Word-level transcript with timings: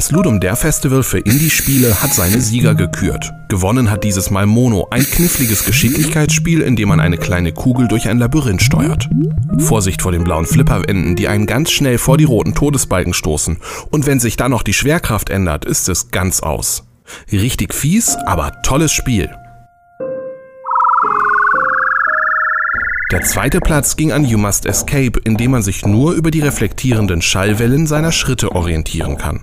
Das 0.00 0.12
Ludum 0.12 0.40
Dare 0.40 0.56
Festival 0.56 1.02
für 1.02 1.18
Indie-Spiele 1.18 2.00
hat 2.02 2.14
seine 2.14 2.40
Sieger 2.40 2.74
gekürt. 2.74 3.34
Gewonnen 3.50 3.90
hat 3.90 4.02
dieses 4.02 4.30
Mal 4.30 4.46
Mono, 4.46 4.88
ein 4.90 5.04
kniffliges 5.04 5.66
Geschicklichkeitsspiel, 5.66 6.62
in 6.62 6.74
dem 6.74 6.88
man 6.88 7.00
eine 7.00 7.18
kleine 7.18 7.52
Kugel 7.52 7.86
durch 7.86 8.08
ein 8.08 8.18
Labyrinth 8.18 8.62
steuert. 8.62 9.10
Vorsicht 9.58 10.00
vor 10.00 10.12
den 10.12 10.24
blauen 10.24 10.46
Flipperwänden, 10.46 11.16
die 11.16 11.28
einen 11.28 11.44
ganz 11.44 11.70
schnell 11.70 11.98
vor 11.98 12.16
die 12.16 12.24
roten 12.24 12.54
Todesbalken 12.54 13.12
stoßen. 13.12 13.58
Und 13.90 14.06
wenn 14.06 14.20
sich 14.20 14.38
dann 14.38 14.52
noch 14.52 14.62
die 14.62 14.72
Schwerkraft 14.72 15.28
ändert, 15.28 15.66
ist 15.66 15.86
es 15.90 16.10
ganz 16.10 16.40
aus. 16.40 16.84
Richtig 17.30 17.74
fies, 17.74 18.16
aber 18.24 18.62
tolles 18.62 18.92
Spiel. 18.92 19.28
Der 23.12 23.20
zweite 23.20 23.60
Platz 23.60 23.96
ging 23.96 24.12
an 24.12 24.24
You 24.24 24.38
Must 24.38 24.64
Escape, 24.64 25.20
in 25.24 25.36
dem 25.36 25.50
man 25.50 25.62
sich 25.62 25.84
nur 25.84 26.12
über 26.12 26.30
die 26.30 26.40
reflektierenden 26.40 27.20
Schallwellen 27.20 27.86
seiner 27.86 28.12
Schritte 28.12 28.52
orientieren 28.52 29.18
kann. 29.18 29.42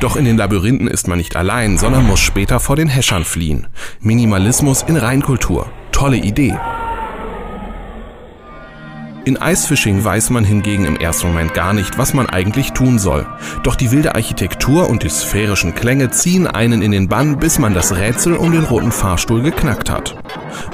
Doch 0.00 0.16
in 0.16 0.24
den 0.24 0.38
Labyrinthen 0.38 0.88
ist 0.88 1.08
man 1.08 1.18
nicht 1.18 1.36
allein, 1.36 1.76
sondern 1.76 2.06
muss 2.06 2.20
später 2.20 2.58
vor 2.58 2.74
den 2.74 2.88
Häschern 2.88 3.24
fliehen. 3.24 3.66
Minimalismus 4.00 4.82
in 4.82 4.96
Reinkultur. 4.96 5.70
Tolle 5.92 6.16
Idee. 6.16 6.56
In 9.26 9.36
Icefishing 9.36 10.02
weiß 10.02 10.30
man 10.30 10.44
hingegen 10.44 10.86
im 10.86 10.96
ersten 10.96 11.26
Moment 11.28 11.52
gar 11.52 11.74
nicht, 11.74 11.98
was 11.98 12.14
man 12.14 12.30
eigentlich 12.30 12.72
tun 12.72 12.98
soll. 12.98 13.26
Doch 13.62 13.76
die 13.76 13.90
wilde 13.90 14.14
Architektur 14.14 14.88
und 14.88 15.02
die 15.02 15.10
sphärischen 15.10 15.74
Klänge 15.74 16.10
ziehen 16.10 16.46
einen 16.46 16.80
in 16.80 16.92
den 16.92 17.06
Bann, 17.06 17.38
bis 17.38 17.58
man 17.58 17.74
das 17.74 17.94
Rätsel 17.94 18.34
um 18.36 18.50
den 18.52 18.64
roten 18.64 18.92
Fahrstuhl 18.92 19.42
geknackt 19.42 19.90
hat. 19.90 20.16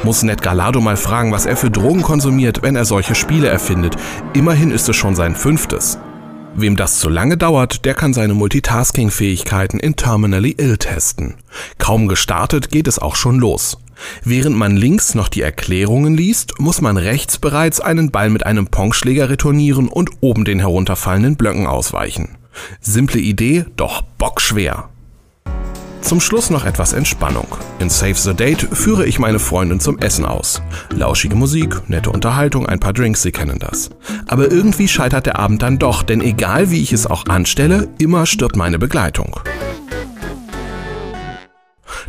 Muss 0.04 0.22
Ned 0.22 0.42
Galado 0.42 0.80
mal 0.80 0.96
fragen, 0.96 1.32
was 1.32 1.46
er 1.46 1.56
für 1.56 1.72
Drogen 1.72 2.02
konsumiert, 2.02 2.62
wenn 2.62 2.76
er 2.76 2.84
solche 2.84 3.16
Spiele 3.16 3.48
erfindet. 3.48 3.96
Immerhin 4.32 4.70
ist 4.70 4.88
es 4.88 4.94
schon 4.94 5.16
sein 5.16 5.34
fünftes. 5.34 5.98
Wem 6.58 6.74
das 6.74 7.00
zu 7.00 7.10
lange 7.10 7.36
dauert, 7.36 7.84
der 7.84 7.92
kann 7.92 8.14
seine 8.14 8.32
Multitasking-Fähigkeiten 8.32 9.78
in 9.78 9.94
Terminally 9.94 10.54
Ill 10.56 10.78
testen. 10.78 11.34
Kaum 11.76 12.08
gestartet 12.08 12.70
geht 12.70 12.88
es 12.88 12.98
auch 12.98 13.14
schon 13.14 13.38
los. 13.38 13.76
Während 14.24 14.56
man 14.56 14.74
links 14.74 15.14
noch 15.14 15.28
die 15.28 15.42
Erklärungen 15.42 16.16
liest, 16.16 16.58
muss 16.58 16.80
man 16.80 16.96
rechts 16.96 17.36
bereits 17.36 17.80
einen 17.80 18.10
Ball 18.10 18.30
mit 18.30 18.46
einem 18.46 18.68
Pongschläger 18.68 19.28
retournieren 19.28 19.88
und 19.88 20.10
oben 20.20 20.46
den 20.46 20.60
herunterfallenden 20.60 21.36
Blöcken 21.36 21.66
ausweichen. 21.66 22.38
Simple 22.80 23.20
Idee, 23.20 23.66
doch 23.76 24.00
bockschwer. 24.00 24.88
Zum 26.06 26.20
Schluss 26.20 26.50
noch 26.50 26.64
etwas 26.64 26.92
Entspannung. 26.92 27.48
In 27.80 27.90
Save 27.90 28.14
the 28.14 28.32
Date 28.32 28.60
führe 28.60 29.06
ich 29.06 29.18
meine 29.18 29.40
Freundin 29.40 29.80
zum 29.80 29.98
Essen 29.98 30.24
aus. 30.24 30.62
Lauschige 30.90 31.34
Musik, 31.34 31.82
nette 31.88 32.10
Unterhaltung, 32.10 32.64
ein 32.64 32.78
paar 32.78 32.92
Drinks, 32.92 33.22
Sie 33.22 33.32
kennen 33.32 33.58
das. 33.58 33.90
Aber 34.28 34.48
irgendwie 34.48 34.86
scheitert 34.86 35.26
der 35.26 35.40
Abend 35.40 35.62
dann 35.62 35.80
doch, 35.80 36.04
denn 36.04 36.20
egal 36.20 36.70
wie 36.70 36.80
ich 36.80 36.92
es 36.92 37.08
auch 37.08 37.26
anstelle, 37.26 37.88
immer 37.98 38.24
stirbt 38.24 38.54
meine 38.54 38.78
Begleitung. 38.78 39.40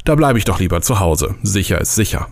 Da 0.06 0.14
bleibe 0.14 0.38
ich 0.38 0.46
doch 0.46 0.60
lieber 0.60 0.84
zu 0.84 1.00
Hause. 1.00 1.34
Sicher 1.42 1.82
ist 1.82 1.96
sicher. 1.96 2.28